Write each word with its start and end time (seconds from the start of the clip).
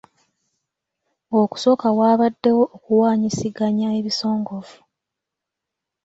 Okusooka 1.41 1.87
waabaddewo 1.99 2.63
okuwanyisiganya 2.75 3.87
ebisongovu 3.99 4.77